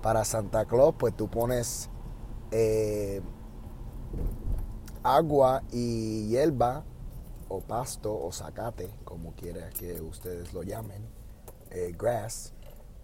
para 0.00 0.24
Santa 0.24 0.64
Claus, 0.64 0.94
pues 0.96 1.14
tú 1.14 1.28
pones 1.28 1.90
agua 5.02 5.62
y 5.72 6.28
hierba 6.28 6.84
o 7.48 7.60
pasto 7.60 8.18
o 8.18 8.32
zacate, 8.32 8.90
como 9.04 9.32
quiera 9.32 9.68
que 9.70 10.00
ustedes 10.00 10.52
lo 10.54 10.62
llamen, 10.62 11.02
eh, 11.70 11.94
grass, 11.98 12.52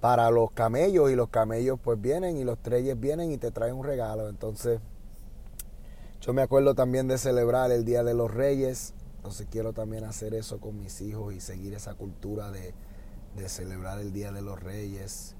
para 0.01 0.31
los 0.31 0.53
camellos 0.53 1.11
y 1.11 1.17
los 1.17 1.29
camellos 1.29 1.79
pues 1.83 2.01
vienen 2.01 2.37
y 2.37 2.45
los 2.45 2.59
treyes 2.59 2.99
vienen 2.99 3.33
y 3.33 3.39
te 3.39 3.51
traen 3.51 3.75
un 3.75 3.85
regalo. 3.85 4.29
Entonces, 4.29 4.81
yo 6.21 6.33
me 6.33 6.43
acuerdo 6.43 6.75
también 6.75 7.09
de 7.09 7.19
celebrar 7.19 7.71
el 7.73 7.85
Día 7.85 8.05
de 8.05 8.15
los 8.15 8.33
Reyes. 8.33 8.95
Entonces 9.17 9.47
quiero 9.51 9.73
también 9.73 10.05
hacer 10.05 10.35
eso 10.35 10.61
con 10.61 10.79
mis 10.79 11.01
hijos 11.01 11.35
y 11.35 11.41
seguir 11.41 11.75
esa 11.75 11.95
cultura 11.95 12.51
de, 12.51 12.75
celebrar 13.49 14.01
el 14.01 14.13
Día 14.13 14.33
de 14.33 14.43
los 14.43 14.61
Reyes. 14.61 15.35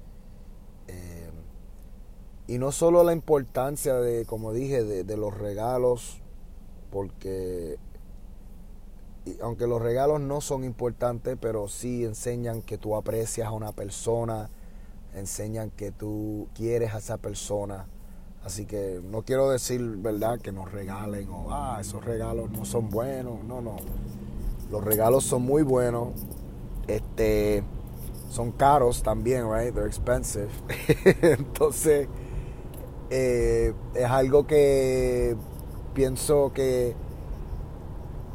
Eh, 0.87 1.29
y 2.47 2.57
no 2.57 2.71
solo 2.71 3.03
la 3.03 3.13
importancia 3.13 3.95
de, 3.95 4.25
como 4.25 4.53
dije, 4.53 4.83
de, 4.83 5.03
de 5.03 5.17
los 5.17 5.37
regalos, 5.37 6.21
porque 6.91 7.77
aunque 9.41 9.67
los 9.67 9.81
regalos 9.81 10.19
no 10.21 10.41
son 10.41 10.63
importantes, 10.63 11.37
pero 11.39 11.67
sí 11.67 12.03
enseñan 12.03 12.61
que 12.61 12.77
tú 12.77 12.95
aprecias 12.95 13.47
a 13.47 13.51
una 13.51 13.71
persona, 13.71 14.49
enseñan 15.13 15.71
que 15.71 15.91
tú 15.91 16.47
quieres 16.55 16.93
a 16.93 16.97
esa 16.97 17.17
persona. 17.17 17.87
Así 18.43 18.65
que 18.65 19.01
no 19.03 19.23
quiero 19.23 19.49
decir, 19.49 19.81
¿verdad?, 19.97 20.39
que 20.39 20.51
nos 20.51 20.71
regalen 20.71 21.29
o, 21.29 21.47
ah, 21.51 21.77
esos 21.81 22.03
regalos 22.03 22.49
no 22.51 22.65
son 22.65 22.89
buenos. 22.89 23.43
No, 23.43 23.61
no. 23.61 23.77
Los 24.71 24.83
regalos 24.83 25.25
son 25.25 25.41
muy 25.41 25.61
buenos. 25.61 26.09
Este, 26.87 27.63
son 28.29 28.51
caros 28.51 29.03
también, 29.03 29.51
right? 29.51 29.73
They're 29.73 29.87
expensive. 29.87 30.49
Entonces, 31.21 32.07
eh, 33.09 33.73
es 33.93 34.05
algo 34.05 34.47
que 34.47 35.35
pienso 35.99 36.53
que 36.53 36.95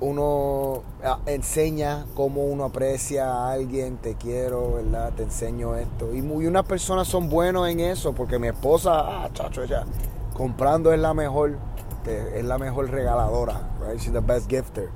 uno 0.00 0.82
enseña 1.24 2.04
cómo 2.14 2.44
uno 2.44 2.64
aprecia 2.64 3.32
a 3.32 3.52
alguien, 3.52 3.96
te 3.96 4.16
quiero, 4.16 4.74
¿verdad? 4.74 5.14
Te 5.14 5.22
enseño 5.22 5.74
esto. 5.74 6.14
Y, 6.14 6.20
muy, 6.20 6.46
unas 6.46 6.66
personas 6.66 7.08
son 7.08 7.30
buenos 7.30 7.66
en 7.70 7.80
eso, 7.80 8.12
porque 8.12 8.38
mi 8.38 8.48
esposa, 8.48 9.24
ah, 9.24 9.30
chacho, 9.32 9.62
ella 9.62 9.86
comprando 10.34 10.92
es 10.92 11.00
la 11.00 11.14
mejor, 11.14 11.56
es 12.04 12.44
la 12.44 12.58
mejor 12.58 12.90
regaladora, 12.90 13.62
right? 13.80 13.98
She's 13.98 14.12
the 14.12 14.20
best 14.20 14.46
gifter. 14.46 14.90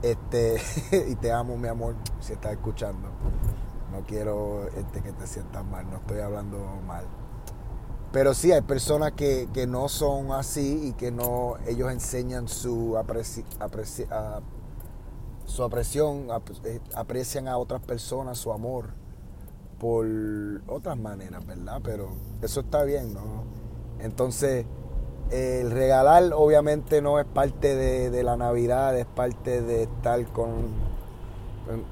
Este, 0.00 0.58
y 1.06 1.16
te 1.16 1.30
amo, 1.30 1.58
mi 1.58 1.68
amor, 1.68 1.96
si 2.20 2.32
estás 2.32 2.52
escuchando. 2.52 3.08
No 3.92 4.00
quiero 4.06 4.68
este, 4.74 5.02
que 5.02 5.12
te 5.12 5.26
sientas 5.26 5.66
mal, 5.66 5.84
no 5.90 5.98
estoy 5.98 6.20
hablando 6.20 6.64
mal. 6.86 7.04
Pero 8.12 8.34
sí, 8.34 8.50
hay 8.50 8.62
personas 8.62 9.12
que, 9.12 9.48
no 9.68 9.88
son 9.88 10.32
así 10.32 10.88
y 10.88 10.92
que 10.94 11.12
no, 11.12 11.54
ellos 11.66 11.92
enseñan 11.92 12.48
su, 12.48 12.96
apreci, 12.98 13.44
su 15.44 15.62
apreciación, 15.62 16.26
eh, 16.64 16.80
aprecian 16.94 17.46
a 17.46 17.56
otras 17.56 17.80
personas 17.82 18.38
su 18.38 18.52
amor 18.52 18.86
por 19.78 20.06
otras 20.66 20.98
maneras, 20.98 21.46
¿verdad? 21.46 21.80
Pero 21.84 22.08
eso 22.42 22.60
está 22.60 22.82
bien, 22.82 23.14
¿no? 23.14 23.44
Entonces, 24.00 24.66
el 25.30 25.70
regalar 25.70 26.32
obviamente 26.34 27.00
no 27.00 27.20
es 27.20 27.26
parte 27.26 27.76
de, 27.76 28.22
la 28.24 28.36
Navidad, 28.36 28.98
es 28.98 29.06
parte 29.06 29.62
de 29.62 29.84
estar 29.84 30.26
con, 30.32 30.68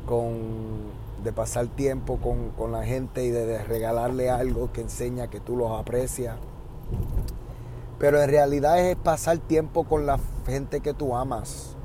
con 0.05 1.08
de 1.29 1.35
pasar 1.35 1.67
tiempo 1.67 2.19
con, 2.57 2.73
la 2.73 2.87
gente 2.87 3.23
y 3.23 3.29
de, 3.31 3.63
regalarle 3.63 4.31
algo 4.31 4.73
que 4.73 4.81
enseña 4.81 5.29
que 5.29 5.41
tú 5.41 5.59
los 5.59 5.79
aprecias. 5.79 6.39
Pero 7.99 8.23
en 8.23 8.31
realidad 8.31 8.79
es 8.79 8.97
pasar 8.97 9.37
tiempo 9.37 9.85
con 9.85 10.07
la 10.07 10.19
gente 10.47 10.81
que 10.81 10.95
tú 10.95 11.15
amas. 11.15 11.77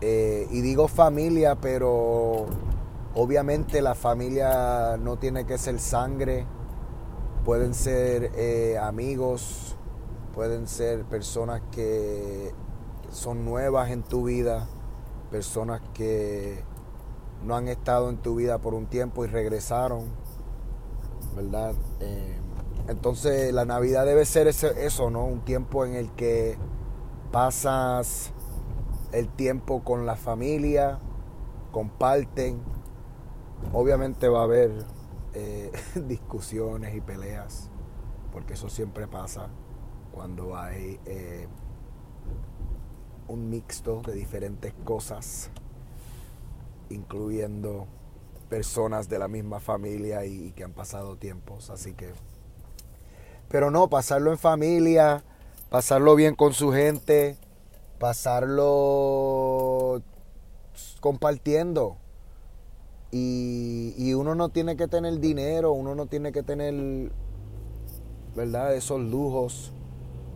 Eh, 0.00 0.48
y 0.50 0.62
digo 0.62 0.88
familia, 0.88 1.56
pero 1.56 2.46
obviamente 3.14 3.82
la 3.82 3.94
familia 3.94 4.96
no 4.96 5.18
tiene 5.18 5.44
que 5.44 5.58
ser 5.58 5.78
sangre. 5.78 6.46
Pueden 7.44 7.74
ser 7.74 8.32
eh, 8.34 8.78
amigos, 8.80 9.76
pueden 10.34 10.66
ser 10.66 11.04
personas 11.04 11.60
que 11.70 12.54
son 13.12 13.44
nuevas 13.44 13.90
en 13.90 14.02
tu 14.02 14.24
vida, 14.24 14.66
personas 15.30 15.82
que 15.92 16.64
no 17.44 17.56
han 17.56 17.68
estado 17.68 18.10
en 18.10 18.18
tu 18.18 18.36
vida 18.36 18.58
por 18.58 18.74
un 18.74 18.86
tiempo 18.86 19.24
y 19.24 19.28
regresaron, 19.28 20.06
¿verdad? 21.36 21.74
Eh, 22.00 22.36
entonces 22.88 23.52
la 23.52 23.64
Navidad 23.64 24.06
debe 24.06 24.24
ser 24.24 24.48
eso, 24.48 25.10
¿no? 25.10 25.24
Un 25.24 25.44
tiempo 25.44 25.84
en 25.84 25.94
el 25.94 26.10
que 26.12 26.56
pasas 27.30 28.32
el 29.12 29.28
tiempo 29.28 29.82
con 29.84 30.06
la 30.06 30.16
familia, 30.16 30.98
comparten. 31.72 32.60
Obviamente 33.72 34.28
va 34.28 34.40
a 34.40 34.44
haber 34.44 34.84
eh, 35.34 35.70
discusiones 36.06 36.94
y 36.94 37.00
peleas, 37.00 37.70
porque 38.32 38.54
eso 38.54 38.68
siempre 38.68 39.06
pasa 39.06 39.48
cuando 40.12 40.56
hay 40.56 40.98
eh, 41.06 41.46
un 43.28 43.48
mixto 43.50 44.02
de 44.02 44.14
diferentes 44.14 44.72
cosas, 44.84 45.50
incluyendo 46.90 47.86
personas 48.48 49.08
de 49.08 49.18
la 49.18 49.28
misma 49.28 49.60
familia 49.60 50.24
y, 50.24 50.52
que 50.52 50.64
han 50.64 50.72
pasado 50.72 51.16
tiempos, 51.16 51.70
así 51.70 51.94
que... 51.94 52.12
Pero 53.48 53.70
no, 53.70 53.88
pasarlo 53.88 54.30
en 54.30 54.38
familia, 54.38 55.24
pasarlo 55.70 56.14
bien 56.14 56.34
con 56.34 56.52
su 56.52 56.70
gente, 56.70 57.36
pasarlo 57.98 60.02
compartiendo. 61.00 61.96
Y, 63.10 63.94
y, 63.96 64.12
uno 64.12 64.34
no 64.34 64.50
tiene 64.50 64.76
que 64.76 64.86
tener 64.86 65.18
dinero, 65.18 65.72
uno 65.72 65.94
no 65.94 66.06
tiene 66.06 66.30
que 66.30 66.42
tener, 66.42 67.10
¿verdad? 68.36 68.74
Esos 68.74 69.00
lujos. 69.00 69.72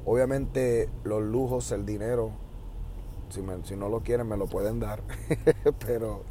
Obviamente 0.07 0.89
los 1.05 1.23
lujos, 1.23 1.71
el 1.71 1.85
dinero, 1.85 2.33
si, 3.29 3.43
si 3.65 3.77
no 3.77 3.91
lo 3.91 4.01
quieren 4.01 4.27
me 4.27 4.39
lo 4.39 4.47
pueden 4.47 4.81
dar. 4.81 5.03
Pero 5.87 6.25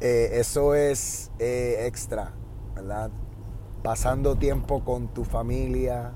eh, 0.00 0.38
eso 0.38 0.74
es 0.74 1.32
eh, 1.40 1.86
extra, 1.86 2.32
¿verdad? 2.76 3.10
Pasando 3.82 4.36
tiempo 4.36 4.84
con 4.84 5.08
tu 5.08 5.24
familia, 5.24 6.12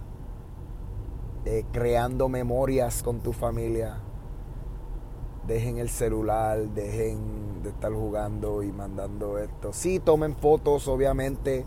eh, 1.45 1.65
creando 1.73 2.29
memorias 2.29 3.03
con 3.03 3.21
tu 3.21 3.33
familia. 3.33 3.99
Dejen 5.49 5.79
el 5.79 5.89
celular, 5.89 6.61
dejen 6.69 7.65
de 7.65 7.71
estar 7.71 7.93
jugando 7.93 8.63
y 8.63 8.71
mandando 8.71 9.39
esto. 9.39 9.73
Sí, 9.73 9.99
tomen 9.99 10.37
fotos, 10.37 10.87
obviamente, 10.87 11.65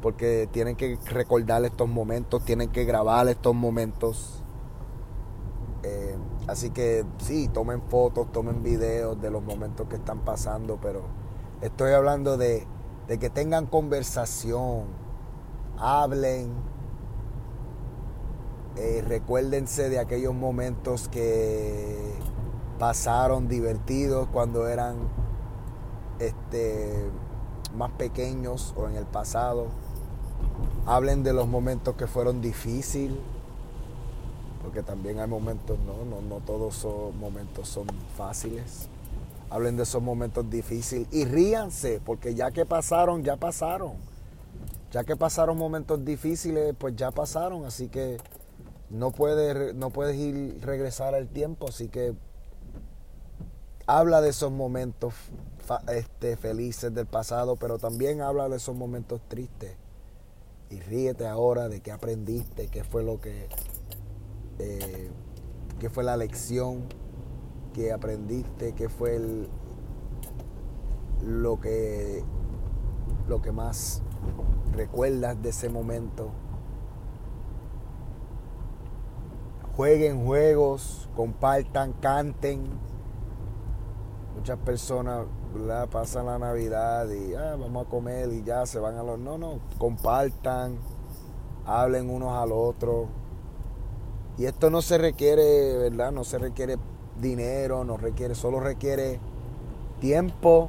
porque 0.00 0.48
tienen 0.50 0.76
que 0.76 0.98
recordar 1.10 1.62
estos 1.66 1.88
momentos, 1.88 2.42
tienen 2.46 2.70
que 2.70 2.84
grabar 2.84 3.28
estos 3.28 3.54
momentos. 3.54 4.40
así 6.46 6.70
que 6.70 7.04
sí, 7.18 7.48
tomen 7.48 7.82
fotos, 7.82 8.32
tomen 8.32 8.62
videos 8.62 9.20
de 9.20 9.30
los 9.30 9.42
momentos 9.42 9.86
que 9.88 9.96
están 9.96 10.20
pasando, 10.20 10.78
pero 10.80 11.23
Estoy 11.60 11.92
hablando 11.92 12.36
de, 12.36 12.66
que 13.08 13.30
tengan 13.30 13.66
conversación, 13.66 14.84
hablen, 15.78 16.52
eh, 18.76 19.02
recuérdense 19.06 19.88
de 19.88 20.00
aquellos 20.00 20.34
momentos 20.34 21.08
que 21.08 22.12
pasaron 22.78 23.48
divertidos 23.48 24.28
cuando 24.32 24.66
eran 24.66 24.96
este, 26.18 27.08
más 27.76 27.92
pequeños 27.92 28.74
o 28.76 28.88
en 28.88 28.96
el 28.96 29.06
pasado. 29.06 29.68
Hablen 30.86 31.22
de 31.22 31.32
los 31.32 31.46
momentos 31.46 31.94
que 31.94 32.08
fueron 32.08 32.42
difíciles, 32.42 33.16
porque 34.62 34.82
también 34.82 35.20
hay 35.20 35.28
momentos, 35.28 35.78
no, 35.78 36.04
no, 36.04 36.20
no 36.20 36.40
todos 36.44 36.78
esos 36.78 37.14
momentos 37.14 37.68
son 37.68 37.86
fáciles 38.16 38.88
hablen 39.54 39.76
de 39.76 39.84
esos 39.84 40.02
momentos 40.02 40.50
difíciles 40.50 41.06
y 41.12 41.24
ríanse, 41.24 42.00
porque 42.04 42.34
ya 42.34 42.50
que 42.50 42.66
pasaron, 42.66 43.22
ya 43.22 43.36
pasaron. 43.36 43.92
Ya 44.90 45.04
que 45.04 45.14
pasaron 45.14 45.56
momentos 45.56 46.04
difíciles, 46.04 46.74
pues 46.76 46.96
ya 46.96 47.12
pasaron, 47.12 47.64
así 47.64 47.88
que 47.88 48.16
no 48.90 49.12
puedes, 49.12 49.72
no 49.76 49.90
puedes 49.90 50.16
ir 50.16 50.58
regresar 50.60 51.14
al 51.14 51.28
tiempo, 51.28 51.68
así 51.68 51.86
que 51.86 52.14
habla 53.86 54.20
de 54.20 54.30
esos 54.30 54.50
momentos 54.50 55.14
este, 55.86 56.36
felices 56.36 56.92
del 56.92 57.06
pasado, 57.06 57.54
pero 57.54 57.78
también 57.78 58.22
habla 58.22 58.48
de 58.48 58.56
esos 58.56 58.74
momentos 58.74 59.20
tristes. 59.28 59.76
Y 60.68 60.80
ríete 60.80 61.28
ahora 61.28 61.68
de 61.68 61.80
qué 61.80 61.92
aprendiste, 61.92 62.66
qué 62.66 62.82
fue 62.82 63.04
lo 63.04 63.20
que, 63.20 63.48
eh, 64.58 65.10
qué 65.78 65.90
fue 65.90 66.02
la 66.02 66.16
lección 66.16 66.88
que 67.74 67.92
aprendiste, 67.92 68.72
qué 68.72 68.88
fue 68.88 69.16
el, 69.16 69.48
lo 71.20 71.60
que 71.60 72.24
lo 73.28 73.42
que 73.42 73.52
más 73.52 74.02
recuerdas 74.72 75.40
de 75.42 75.50
ese 75.50 75.68
momento. 75.68 76.30
Jueguen 79.76 80.24
juegos, 80.24 81.08
compartan, 81.16 81.92
canten. 81.94 82.64
Muchas 84.36 84.58
personas 84.58 85.26
pasan 85.90 86.26
la 86.26 86.38
Navidad 86.38 87.08
y 87.10 87.34
ah, 87.34 87.56
vamos 87.58 87.86
a 87.86 87.88
comer 87.88 88.32
y 88.32 88.42
ya 88.44 88.66
se 88.66 88.78
van 88.78 88.96
a 88.96 89.02
los... 89.02 89.18
No, 89.18 89.38
no, 89.38 89.60
compartan, 89.78 90.78
hablen 91.64 92.10
unos 92.10 92.32
al 92.32 92.52
otro. 92.52 93.08
Y 94.36 94.46
esto 94.46 94.70
no 94.70 94.82
se 94.82 94.98
requiere, 94.98 95.76
¿verdad? 95.78 96.12
No 96.12 96.24
se 96.24 96.38
requiere 96.38 96.76
dinero, 97.20 97.84
no 97.84 97.96
requiere, 97.96 98.34
solo 98.34 98.60
requiere 98.60 99.20
tiempo 100.00 100.68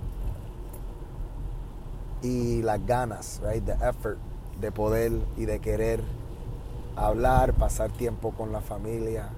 y 2.21 2.61
las 2.61 2.85
ganas, 2.85 3.41
right? 3.43 3.63
The 3.63 3.73
effort 3.87 4.17
de 4.59 4.71
poder 4.71 5.11
y 5.37 5.45
de 5.45 5.59
querer 5.59 6.01
hablar, 6.95 7.53
pasar 7.53 7.91
tiempo 7.91 8.31
con 8.31 8.51
la 8.51 8.61
familia, 8.61 9.29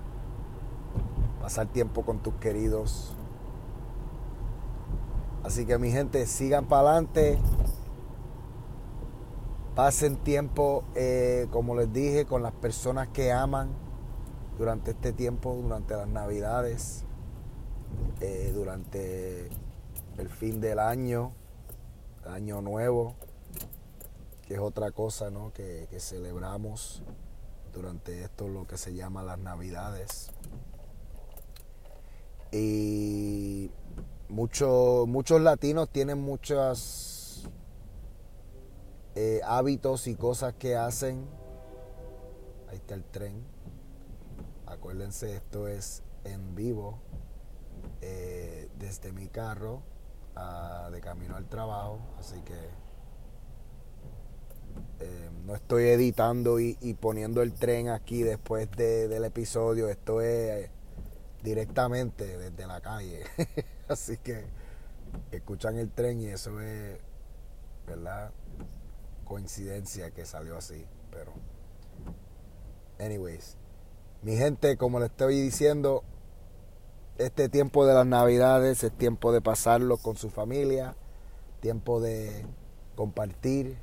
pasar 1.41 1.67
tiempo 1.67 2.03
con 2.03 2.19
tus 2.19 2.35
queridos. 2.35 3.13
Así 5.43 5.65
que 5.65 5.77
mi 5.77 5.91
gente, 5.91 6.25
sigan 6.25 6.65
para 6.65 6.89
adelante. 6.89 7.37
Pasen 9.75 10.17
tiempo, 10.17 10.83
eh, 10.95 11.47
como 11.51 11.75
les 11.75 11.93
dije, 11.93 12.25
con 12.25 12.41
las 12.41 12.51
personas 12.51 13.09
que 13.09 13.31
aman 13.31 13.69
durante 14.57 14.91
este 14.91 15.13
tiempo, 15.13 15.53
durante 15.55 15.95
las 15.95 16.07
navidades, 16.07 17.03
eh, 18.21 18.51
durante 18.53 19.49
el 20.17 20.29
fin 20.29 20.59
del 20.59 20.79
año, 20.79 21.33
año 22.25 22.61
nuevo, 22.61 23.15
que 24.47 24.55
es 24.55 24.59
otra 24.59 24.91
cosa 24.91 25.29
¿no? 25.29 25.53
que, 25.53 25.87
celebramos 25.99 27.03
durante 27.71 28.23
esto, 28.23 28.47
lo 28.47 28.65
que 28.65 28.77
se 28.77 28.95
llama 28.95 29.21
las 29.21 29.37
navidades. 29.37 30.31
Y 32.51 33.69
muchos 34.29 35.07
muchos 35.07 35.41
latinos 35.41 35.89
tienen 35.89 36.17
muchos 36.17 37.47
eh, 39.15 39.41
hábitos 39.45 40.07
y 40.07 40.15
cosas 40.15 40.55
que 40.55 40.75
hacen. 40.75 41.27
Ahí 42.69 42.77
está 42.77 42.95
el 42.95 43.03
tren 43.03 43.56
Acuérdense, 44.77 45.35
esto 45.35 45.67
es 45.67 46.03
en 46.23 46.53
vivo 46.53 46.99
eh, 48.01 48.69
desde 48.77 49.11
mi 49.11 49.27
carro 49.27 49.81
de 50.91 51.01
camino 51.01 51.35
al 51.35 51.47
trabajo, 51.49 51.99
así 52.19 52.39
que 52.41 52.53
eh, 54.99 55.29
no 55.45 55.55
estoy 55.55 55.85
editando 55.85 56.59
y, 56.59 56.75
poniendo 57.01 57.41
el 57.41 57.53
tren 57.53 57.89
aquí 57.89 58.21
después 58.21 58.69
del 58.69 59.25
episodio, 59.25 59.89
esto 59.89 60.21
es 60.21 60.69
directamente 61.41 62.37
desde 62.37 62.67
la 62.67 62.79
calle, 62.79 63.23
así 63.87 64.17
que 64.17 64.45
escuchan 65.31 65.79
el 65.79 65.89
tren 65.89 66.21
y 66.21 66.27
eso 66.27 66.61
es, 66.61 66.99
¿verdad? 67.87 68.31
Coincidencia 69.25 70.11
que 70.11 70.23
salió 70.23 70.55
así, 70.55 70.85
pero... 71.09 71.33
Anyways, 72.99 73.57
mi 74.21 74.35
gente, 74.35 74.77
como 74.77 74.99
le 74.99 75.05
estoy 75.05 75.39
diciendo, 75.39 76.03
este 77.17 77.49
tiempo 77.49 77.85
de 77.85 77.93
las 77.93 78.05
navidades 78.05 78.83
es 78.83 78.91
tiempo 78.91 79.31
de 79.31 79.41
pasarlo 79.41 79.97
con 79.97 80.17
su 80.17 80.29
familia, 80.29 80.95
tiempo 81.61 81.99
de 81.99 82.45
compartir. 82.95 83.77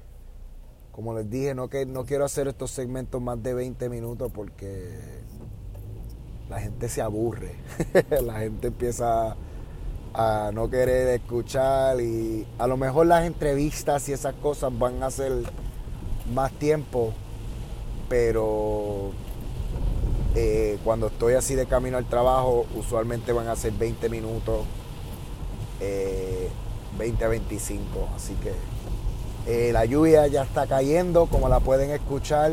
Como 0.93 1.15
les 1.15 1.29
dije, 1.29 1.55
no, 1.55 1.69
que, 1.69 1.87
no 1.87 2.05
quiero 2.05 2.25
hacer 2.25 2.47
estos 2.47 2.71
segmentos 2.71 3.21
más 3.21 3.43
de 3.43 3.55
20 3.55 3.89
minutos 3.89 4.31
porque 4.33 4.99
la 6.49 6.61
gente 6.61 6.89
se 6.89 7.03
aburre, 7.03 7.57
la 8.23 8.41
gente 8.41 8.69
empieza 8.69 9.37
a 10.13 10.51
no 10.55 10.71
querer 10.71 11.09
escuchar 11.09 12.01
y 12.01 12.47
a 12.59 12.69
lo 12.69 12.77
mejor 12.77 13.07
las 13.07 13.25
entrevistas 13.25 14.09
y 14.09 14.13
esas 14.13 14.35
cosas 14.35 14.77
van 14.79 15.03
a 15.03 15.11
ser 15.11 15.33
más 16.33 16.53
tiempo, 16.53 17.13
pero 18.09 19.11
eh, 20.35 20.79
cuando 20.85 21.09
estoy 21.09 21.35
así 21.35 21.55
de 21.55 21.67
camino 21.67 21.97
al 21.97 22.07
trabajo, 22.07 22.67
usualmente 22.77 23.33
van 23.33 23.49
a 23.49 23.57
ser 23.57 23.73
20 23.73 24.09
minutos, 24.09 24.65
20 26.99 27.23
eh, 27.23 27.27
a 27.27 27.29
25. 27.29 28.09
Así 28.17 28.35
que 28.35 28.53
eh, 29.47 29.73
la 29.73 29.85
lluvia 29.85 30.27
ya 30.27 30.43
está 30.43 30.67
cayendo, 30.67 31.27
como 31.27 31.49
la 31.49 31.61
pueden 31.61 31.91
escuchar 31.91 32.53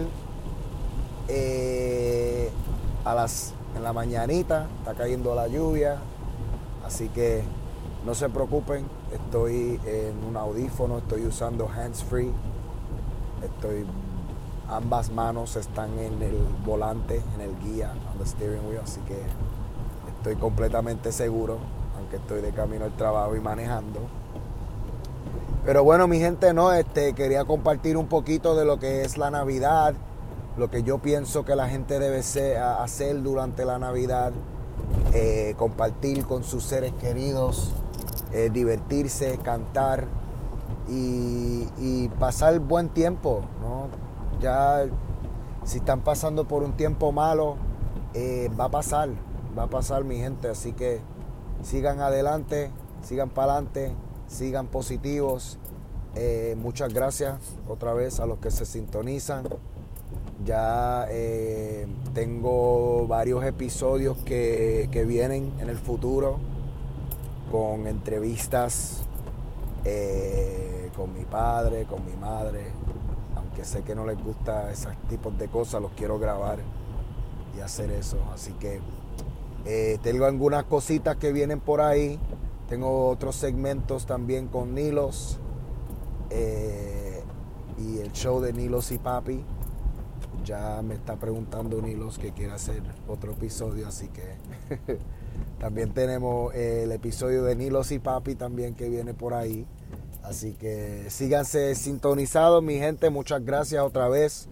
a 3.05 3.15
las, 3.15 3.53
en 3.75 3.83
la 3.83 3.93
mañanita, 3.93 4.67
está 4.79 4.93
cayendo 4.93 5.33
la 5.33 5.47
lluvia. 5.47 5.97
Así 6.85 7.07
que 7.09 7.43
no 8.05 8.15
se 8.15 8.29
preocupen, 8.29 8.85
estoy 9.13 9.79
en 9.85 10.23
un 10.27 10.35
audífono, 10.35 10.97
estoy 10.97 11.25
usando 11.25 11.69
hands 11.69 12.03
free 12.03 12.31
estoy 13.43 13.85
ambas 14.71 15.11
manos 15.11 15.55
están 15.57 15.99
en 15.99 16.21
el 16.21 16.37
volante, 16.65 17.21
en 17.35 17.41
el 17.41 17.59
guía, 17.59 17.91
on 18.11 18.17
the 18.17 18.25
steering 18.25 18.65
wheel, 18.67 18.79
así 18.83 19.01
que 19.01 19.21
estoy 20.17 20.35
completamente 20.37 21.11
seguro, 21.11 21.57
aunque 21.97 22.15
estoy 22.15 22.41
de 22.41 22.51
camino 22.51 22.85
al 22.85 22.95
trabajo 22.95 23.35
y 23.35 23.39
manejando. 23.39 23.99
Pero 25.65 25.83
bueno, 25.83 26.07
mi 26.07 26.19
gente, 26.19 26.53
no, 26.53 26.71
este 26.73 27.13
quería 27.13 27.45
compartir 27.45 27.97
un 27.97 28.07
poquito 28.07 28.55
de 28.55 28.65
lo 28.65 28.79
que 28.79 29.03
es 29.03 29.17
la 29.17 29.29
Navidad, 29.29 29.93
lo 30.57 30.71
que 30.71 30.83
yo 30.83 30.97
pienso 30.97 31.45
que 31.45 31.55
la 31.55 31.69
gente 31.69 31.99
debe 31.99 32.19
hacer 32.57 33.21
durante 33.21 33.65
la 33.65 33.77
Navidad, 33.77 34.31
eh, 35.13 35.53
compartir 35.57 36.25
con 36.25 36.43
sus 36.43 36.63
seres 36.63 36.93
queridos, 36.93 37.73
eh, 38.31 38.49
divertirse, 38.51 39.37
cantar 39.43 40.05
y, 40.89 42.09
pasar 42.19 42.59
buen 42.59 42.89
tiempo. 42.89 43.41
¿no? 43.61 44.10
Ya 44.41 44.85
si 45.63 45.77
están 45.77 46.01
pasando 46.01 46.47
por 46.47 46.63
un 46.63 46.73
tiempo 46.73 47.11
malo, 47.11 47.57
eh, 48.13 48.49
va 48.59 48.65
a 48.65 48.71
pasar, 48.71 49.09
va 49.57 49.63
a 49.63 49.67
pasar 49.67 50.03
mi 50.03 50.17
gente, 50.17 50.49
así 50.49 50.73
que 50.73 50.99
sigan 51.61 51.99
adelante, 51.99 52.71
sigan 53.03 53.29
para 53.29 53.53
adelante, 53.53 53.93
sigan 54.27 54.67
positivos. 54.67 55.57
muchas 56.57 56.93
gracias 56.93 57.39
otra 57.69 57.93
vez 57.93 58.19
a 58.19 58.25
los 58.25 58.39
que 58.39 58.51
se 58.51 58.65
sintonizan. 58.65 59.45
Ya 60.45 61.05
eh, 61.09 61.85
tengo 62.15 63.05
varios 63.07 63.43
episodios 63.45 64.17
que, 64.17 65.05
vienen 65.07 65.53
en 65.59 65.69
el 65.69 65.77
futuro 65.77 66.39
con 67.51 67.85
entrevistas 67.85 69.03
eh, 69.85 70.89
con 70.95 71.13
mi 71.13 71.25
padre, 71.25 71.85
con 71.85 72.03
mi 72.05 72.15
madre. 72.15 72.71
Aunque 73.51 73.65
sé 73.65 73.83
que 73.83 73.95
no 73.95 74.05
les 74.05 74.17
gusta 74.17 74.71
esos 74.71 74.95
tipos 75.09 75.37
de 75.37 75.49
cosas, 75.49 75.81
los 75.81 75.91
quiero 75.91 76.17
grabar 76.17 76.59
y 77.57 77.59
hacer 77.59 77.91
eso. 77.91 78.17
Así 78.33 78.53
que 78.53 78.79
eh, 79.65 79.97
tengo 80.01 80.23
algunas 80.25 80.63
cositas 80.63 81.17
que 81.17 81.33
vienen 81.33 81.59
por 81.59 81.81
ahí. 81.81 82.17
Tengo 82.69 83.09
otros 83.09 83.35
segmentos 83.35 84.05
también 84.05 84.47
con 84.47 84.73
Nilos 84.73 85.37
y 87.77 87.99
el 87.99 88.11
show 88.13 88.39
de 88.39 88.53
Nilos 88.53 88.91
y 88.91 88.97
Papi 88.97 89.43
ya 90.45 90.81
me 90.81 90.95
está 90.95 91.17
preguntando 91.17 91.81
Nilos 91.81 92.17
que 92.17 92.31
quiere 92.31 92.53
hacer 92.53 92.81
otro 93.07 93.33
episodio, 93.33 93.87
así 93.87 94.07
que 94.07 94.37
también 95.59 95.93
tenemos 95.93 96.53
el 96.55 96.91
episodio 96.91 97.43
de 97.43 97.55
Nilos 97.55 97.91
y 97.91 97.99
Papi 97.99 98.35
también 98.35 98.73
que 98.73 98.89
viene 98.89 99.13
por 99.13 99.33
ahí. 99.33 99.65
Así 100.31 100.53
que 100.53 101.07
síganse 101.09 101.75
sintonizados, 101.75 102.63
mi 102.63 102.75
gente. 102.75 103.09
Muchas 103.09 103.43
gracias 103.43 103.83
otra 103.83 104.07
vez. 104.07 104.47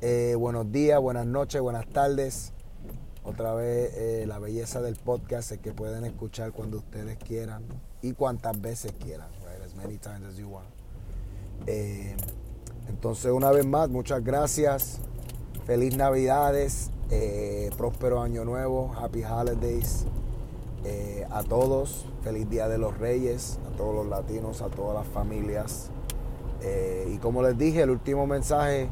Eh, 0.00 0.36
buenos 0.38 0.70
días, 0.70 1.00
buenas 1.00 1.26
noches, 1.26 1.60
buenas 1.60 1.84
tardes. 1.88 2.52
Otra 3.24 3.54
vez 3.54 3.92
eh, 3.96 4.24
la 4.28 4.38
belleza 4.38 4.80
del 4.82 4.94
podcast 4.94 5.50
es 5.50 5.58
que 5.58 5.72
pueden 5.72 6.04
escuchar 6.04 6.52
cuando 6.52 6.76
ustedes 6.76 7.18
quieran 7.18 7.64
y 8.02 8.12
cuantas 8.12 8.60
veces 8.60 8.92
quieran. 8.92 9.26
As 9.64 9.74
many 9.74 9.98
times 9.98 10.26
as 10.28 10.36
you 10.36 10.48
want. 10.48 10.68
Eh, 11.66 12.14
entonces, 12.88 13.32
una 13.32 13.50
vez 13.50 13.66
más, 13.66 13.88
muchas 13.88 14.22
gracias. 14.22 15.00
Feliz 15.66 15.96
Navidades, 15.96 16.92
próspero 17.76 18.22
Año 18.22 18.44
Nuevo, 18.44 18.94
Happy 18.96 19.24
Holidays 19.24 20.06
eh, 20.84 21.26
a 21.30 21.42
todos. 21.42 22.06
Feliz 22.22 22.48
Día 22.48 22.68
de 22.68 22.78
los 22.78 22.96
Reyes, 22.98 23.58
a 23.72 23.76
todos 23.76 23.94
los 23.94 24.06
latinos, 24.06 24.62
a 24.62 24.68
todas 24.68 24.94
las 24.94 25.06
familias. 25.06 25.90
Eh, 26.62 27.10
y 27.14 27.18
como 27.18 27.42
les 27.42 27.58
dije, 27.58 27.82
el 27.82 27.90
último 27.90 28.26
mensaje, 28.26 28.88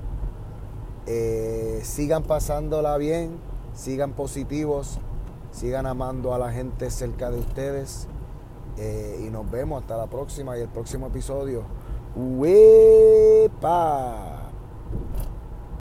sigan 1.82 2.22
pasándola 2.22 2.96
bien, 2.96 3.36
sigan 3.74 4.12
positivos, 4.12 4.98
sigan 5.50 5.86
amando 5.86 6.34
a 6.34 6.38
la 6.38 6.52
gente 6.52 6.90
cerca 6.90 7.30
de 7.30 7.38
ustedes. 7.38 8.08
y 9.20 9.30
nos 9.30 9.50
vemos 9.50 9.82
hasta 9.82 9.96
la 9.96 10.06
próxima 10.06 10.56
y 10.56 10.62
el 10.62 10.68
próximo 10.68 11.08
episodio. 11.08 11.64